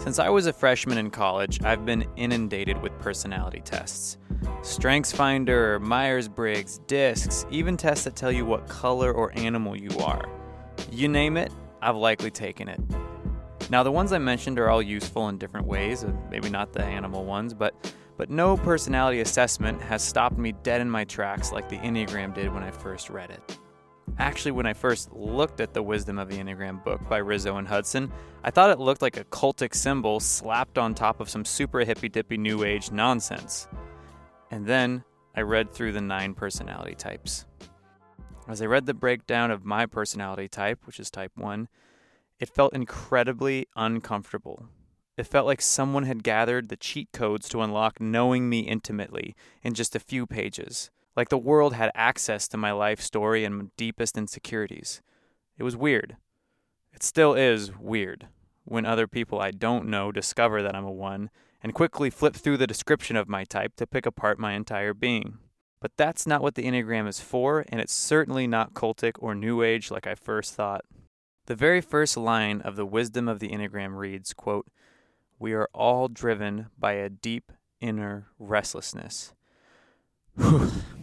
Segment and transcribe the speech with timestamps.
[0.00, 4.16] Since I was a freshman in college, I've been inundated with personality tests.
[4.62, 10.26] StrengthsFinder, Myers Briggs, DISCs, even tests that tell you what color or animal you are.
[10.90, 11.52] You name it,
[11.82, 12.80] I've likely taken it.
[13.68, 17.26] Now, the ones I mentioned are all useful in different ways, maybe not the animal
[17.26, 21.76] ones, but, but no personality assessment has stopped me dead in my tracks like the
[21.76, 23.58] Enneagram did when I first read it.
[24.18, 27.66] Actually, when I first looked at the Wisdom of the Enneagram book by Riso and
[27.66, 28.12] Hudson,
[28.44, 32.08] I thought it looked like a cultic symbol slapped on top of some super hippy
[32.08, 33.68] dippy new age nonsense.
[34.50, 37.46] And then I read through the nine personality types.
[38.48, 41.68] As I read the breakdown of my personality type, which is type 1,
[42.40, 44.66] it felt incredibly uncomfortable.
[45.16, 49.74] It felt like someone had gathered the cheat codes to unlock knowing me intimately in
[49.74, 54.16] just a few pages like the world had access to my life story and deepest
[54.16, 55.02] insecurities.
[55.58, 56.16] It was weird.
[56.94, 58.28] It still is weird
[58.64, 61.28] when other people I don't know discover that I'm a one
[61.62, 65.36] and quickly flip through the description of my type to pick apart my entire being.
[65.78, 69.60] But that's not what the Enneagram is for, and it's certainly not cultic or New
[69.60, 70.86] Age like I first thought.
[71.44, 74.68] The very first line of the Wisdom of the Enneagram reads, quote,
[75.38, 77.52] We are all driven by a deep
[77.82, 79.34] inner restlessness.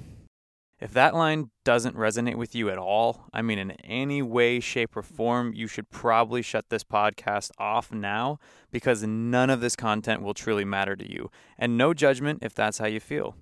[0.79, 4.95] If that line doesn't resonate with you at all, I mean, in any way, shape,
[4.95, 8.37] or form, you should probably shut this podcast off now
[8.71, 11.31] because none of this content will truly matter to you.
[11.57, 13.35] And no judgment if that's how you feel.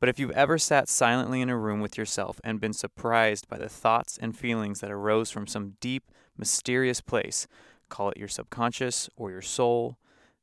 [0.00, 3.58] But if you've ever sat silently in a room with yourself and been surprised by
[3.58, 7.46] the thoughts and feelings that arose from some deep, mysterious place,
[7.88, 9.96] call it your subconscious or your soul,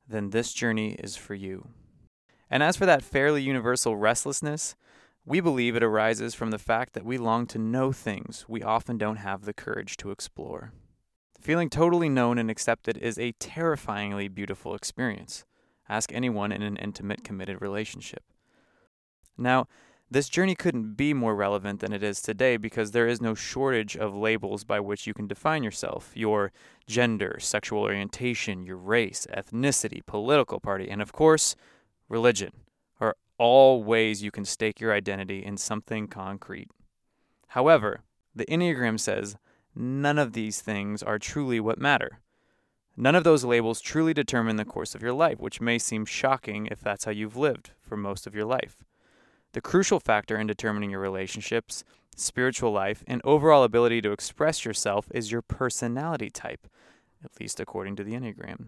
[0.08, 1.68] then this journey is for you.
[2.50, 4.76] And as for that fairly universal restlessness,
[5.26, 8.98] we believe it arises from the fact that we long to know things we often
[8.98, 10.72] don't have the courage to explore.
[11.42, 15.44] Feeling totally known and accepted is a terrifyingly beautiful experience.
[15.90, 18.24] Ask anyone in an intimate, committed relationship.
[19.38, 19.68] Now,
[20.10, 23.98] this journey couldn't be more relevant than it is today because there is no shortage
[23.98, 26.52] of labels by which you can define yourself your
[26.86, 31.56] gender, sexual orientation, your race, ethnicity, political party, and of course,
[32.08, 32.52] religion
[33.38, 36.70] all ways you can stake your identity in something concrete.
[37.50, 38.02] However,
[38.34, 39.38] the Enneagram says
[39.76, 42.20] none of these things are truly what matter.
[42.98, 46.68] None of those labels truly determine the course of your life, which may seem shocking
[46.72, 48.78] if that's how you've lived for most of your life.
[49.52, 51.84] The crucial factor in determining your relationships,
[52.16, 56.68] spiritual life, and overall ability to express yourself is your personality type,
[57.24, 58.68] at least according to the Enneagram.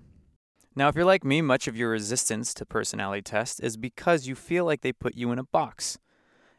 [0.78, 4.36] Now, if you're like me, much of your resistance to personality tests is because you
[4.36, 5.98] feel like they put you in a box.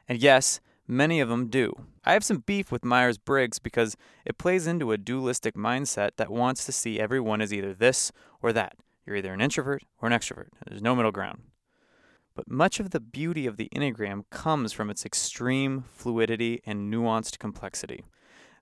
[0.08, 0.58] And yes,
[0.88, 1.72] many of them do.
[2.04, 6.32] I have some beef with Myers Briggs because it plays into a dualistic mindset that
[6.32, 8.10] wants to see everyone as either this
[8.42, 8.74] or that.
[9.06, 10.48] You're either an introvert or an extrovert.
[10.66, 11.42] There's no middle ground.
[12.34, 17.38] But much of the beauty of the Enneagram comes from its extreme fluidity and nuanced
[17.38, 18.02] complexity.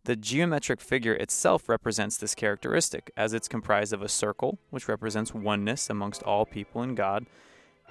[0.06, 5.34] The geometric figure itself represents this characteristic, as it's comprised of a circle, which represents
[5.34, 7.26] oneness amongst all people and God,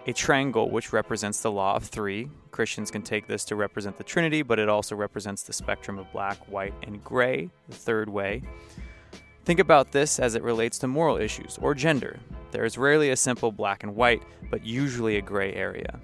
[0.08, 2.30] a triangle, which represents the law of three.
[2.52, 6.10] Christians can take this to represent the Trinity, but it also represents the spectrum of
[6.14, 8.44] black, white, and gray, the third way.
[9.44, 12.18] Think about this as it relates to moral issues or gender.
[12.52, 16.00] There is rarely a simple black and white, but usually a gray area.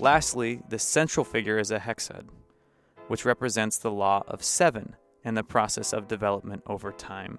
[0.00, 2.24] Lastly, the central figure is a hexad,
[3.06, 4.96] which represents the law of seven,
[5.28, 7.38] and the process of development over time.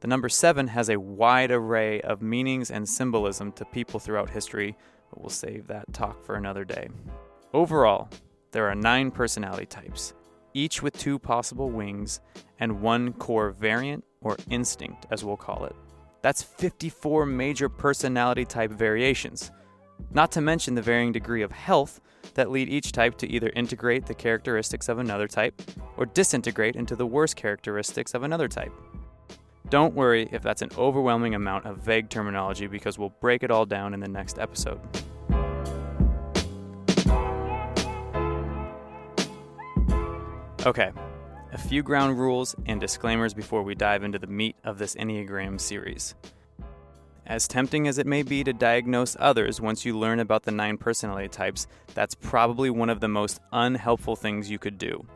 [0.00, 4.74] The number seven has a wide array of meanings and symbolism to people throughout history,
[5.10, 6.88] but we'll save that talk for another day.
[7.52, 8.08] Overall,
[8.52, 10.14] there are nine personality types,
[10.54, 12.20] each with two possible wings
[12.58, 15.76] and one core variant or instinct, as we'll call it.
[16.22, 19.50] That's 54 major personality type variations,
[20.10, 22.00] not to mention the varying degree of health
[22.34, 25.60] that lead each type to either integrate the characteristics of another type
[25.96, 28.72] or disintegrate into the worst characteristics of another type.
[29.70, 33.66] Don't worry if that's an overwhelming amount of vague terminology because we'll break it all
[33.66, 34.80] down in the next episode.
[40.66, 40.92] Okay,
[41.52, 45.60] a few ground rules and disclaimers before we dive into the meat of this Enneagram
[45.60, 46.14] series.
[47.26, 50.76] As tempting as it may be to diagnose others once you learn about the nine
[50.76, 55.06] personality types, that's probably one of the most unhelpful things you could do.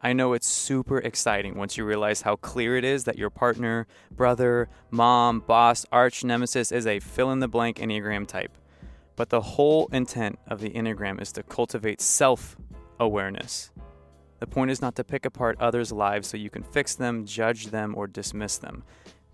[0.00, 3.88] I know it's super exciting once you realize how clear it is that your partner,
[4.12, 8.56] brother, mom, boss, arch nemesis is a fill in the blank Enneagram type.
[9.16, 12.56] But the whole intent of the Enneagram is to cultivate self
[13.00, 13.72] awareness.
[14.38, 17.66] The point is not to pick apart others' lives so you can fix them, judge
[17.66, 18.84] them, or dismiss them.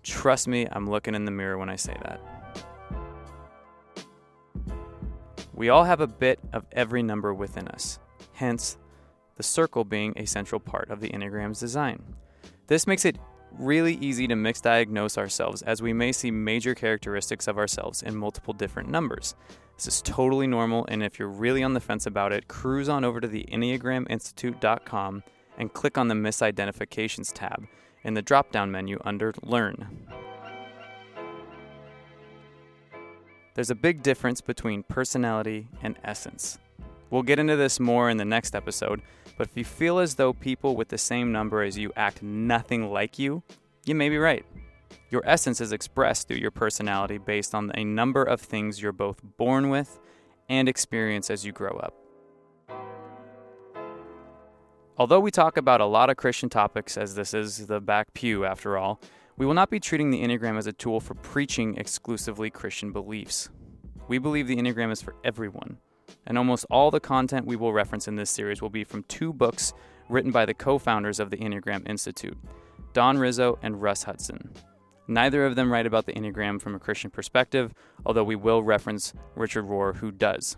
[0.05, 2.21] Trust me, I'm looking in the mirror when I say that.
[5.55, 7.97] We all have a bit of every number within us,
[8.33, 8.77] hence,
[9.35, 12.03] the circle being a central part of the Enneagram's design.
[12.67, 13.17] This makes it
[13.57, 18.15] really easy to mix diagnose ourselves as we may see major characteristics of ourselves in
[18.15, 19.33] multiple different numbers.
[19.75, 23.03] This is totally normal, and if you're really on the fence about it, cruise on
[23.03, 25.23] over to the EnneagramInstitute.com
[25.57, 27.65] and click on the Misidentifications tab
[28.05, 30.07] in the drop down menu under Learn.
[33.55, 36.59] There's a big difference between personality and essence.
[37.09, 39.01] We'll get into this more in the next episode,
[39.37, 42.91] but if you feel as though people with the same number as you act nothing
[42.91, 43.43] like you,
[43.85, 44.45] you may be right.
[45.09, 49.21] Your essence is expressed through your personality based on a number of things you're both
[49.37, 49.99] born with
[50.49, 51.93] and experience as you grow up.
[54.97, 58.45] Although we talk about a lot of Christian topics, as this is the back pew
[58.45, 59.01] after all,
[59.35, 63.49] we will not be treating the Enneagram as a tool for preaching exclusively Christian beliefs.
[64.07, 65.79] We believe the Enneagram is for everyone,
[66.25, 69.33] and almost all the content we will reference in this series will be from two
[69.33, 69.73] books
[70.07, 72.37] written by the co founders of the Enneagram Institute,
[72.93, 74.49] Don Riso and Russ Hudson.
[75.09, 77.73] Neither of them write about the Enneagram from a Christian perspective,
[78.05, 80.55] although we will reference Richard Rohr, who does.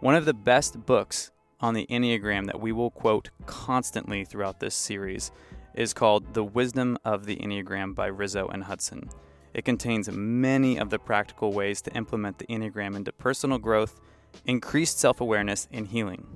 [0.00, 1.30] One of the best books
[1.60, 5.30] on the Enneagram that we will quote constantly throughout this series
[5.74, 9.10] is called The Wisdom of the Enneagram by Riso and Hudson.
[9.54, 14.00] It contains many of the practical ways to implement the Enneagram into personal growth
[14.44, 16.26] increased self awareness, and healing.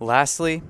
[0.00, 0.62] Lastly,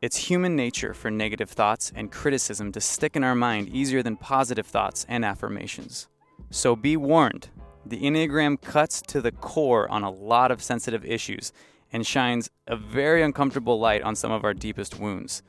[0.00, 4.16] it's human nature for negative thoughts and criticism to stick in our mind easier than
[4.16, 6.08] positive thoughts and affirmations.
[6.50, 7.48] So be warned
[7.86, 11.52] the Enneagram cuts to the core on a lot of sensitive issues
[11.94, 15.42] and shines a very uncomfortable light on some of our deepest wounds.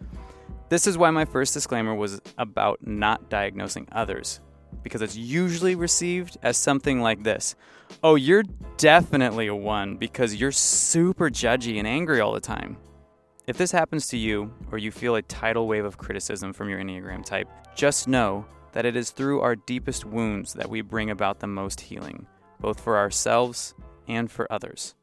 [0.69, 4.39] This is why my first disclaimer was about not diagnosing others
[4.83, 7.55] because it's usually received as something like this
[8.03, 8.43] Oh, you're
[8.77, 12.77] definitely a one because you're super judgy and angry all the time.
[13.47, 16.79] If this happens to you, or you feel a tidal wave of criticism from your
[16.79, 21.39] Enneagram type, just know that it is through our deepest wounds that we bring about
[21.39, 22.25] the most healing,
[22.59, 23.75] both for ourselves
[24.07, 24.95] and for others.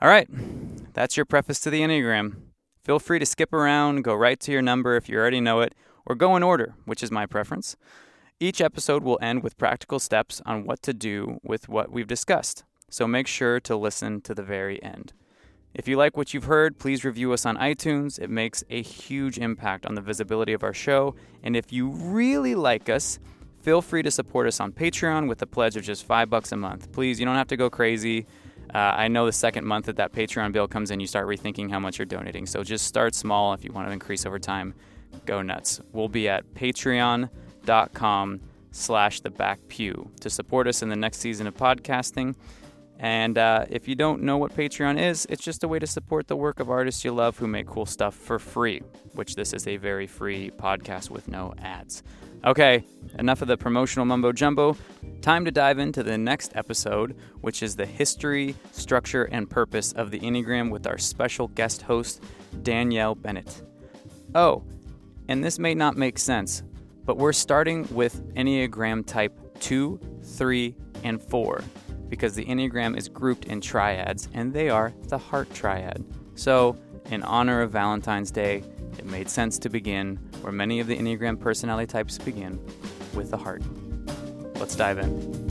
[0.00, 0.28] All right,
[0.94, 2.36] that's your preface to the Enneagram.
[2.84, 5.74] Feel free to skip around, go right to your number if you already know it,
[6.06, 7.74] or go in order, which is my preference.
[8.38, 12.62] Each episode will end with practical steps on what to do with what we've discussed,
[12.88, 15.14] so make sure to listen to the very end.
[15.74, 18.20] If you like what you've heard, please review us on iTunes.
[18.20, 21.16] It makes a huge impact on the visibility of our show.
[21.42, 23.18] And if you really like us,
[23.62, 26.56] feel free to support us on Patreon with a pledge of just five bucks a
[26.56, 26.92] month.
[26.92, 28.26] Please, you don't have to go crazy.
[28.74, 31.70] Uh, I know the second month that that Patreon bill comes in, you start rethinking
[31.70, 32.46] how much you're donating.
[32.46, 34.74] So just start small if you want to increase over time.
[35.24, 35.80] Go nuts.
[35.92, 37.28] We'll be at Patreon
[37.68, 42.34] patreon.com slash the back pew to support us in the next season of podcasting.
[43.00, 46.26] And uh, if you don't know what Patreon is, it's just a way to support
[46.26, 48.82] the work of artists you love who make cool stuff for free,
[49.12, 52.02] which this is a very free podcast with no ads.
[52.44, 52.84] Okay,
[53.18, 54.76] enough of the promotional mumbo jumbo.
[55.22, 60.12] Time to dive into the next episode, which is the history, structure, and purpose of
[60.12, 62.22] the Enneagram with our special guest host,
[62.62, 63.62] Danielle Bennett.
[64.36, 64.62] Oh,
[65.28, 66.62] and this may not make sense,
[67.04, 71.64] but we're starting with Enneagram type 2, 3, and 4
[72.08, 76.04] because the Enneagram is grouped in triads and they are the heart triad.
[76.36, 76.78] So,
[77.10, 78.62] in honor of Valentine's Day,
[78.98, 82.60] it made sense to begin where many of the Enneagram personality types begin
[83.14, 83.62] with the heart.
[84.56, 85.47] Let's dive in.